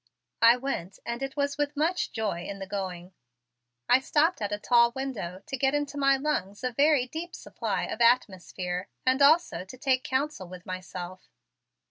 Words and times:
I 0.41 0.57
went 0.57 0.97
and 1.05 1.21
it 1.21 1.37
was 1.37 1.59
with 1.59 1.77
much 1.77 2.11
joy 2.11 2.43
in 2.45 2.57
the 2.57 2.65
going. 2.65 3.13
I 3.87 3.99
stopped 3.99 4.41
at 4.41 4.51
a 4.51 4.57
tall 4.57 4.91
window 4.95 5.43
to 5.45 5.55
get 5.55 5.75
into 5.75 5.95
my 5.95 6.17
lungs 6.17 6.63
a 6.63 6.71
very 6.71 7.05
deep 7.05 7.35
supply 7.35 7.83
of 7.83 8.01
atmosphere 8.01 8.89
and 9.05 9.21
also 9.21 9.63
to 9.63 9.77
take 9.77 10.03
counsel 10.03 10.47
with 10.47 10.65
myself. 10.65 11.29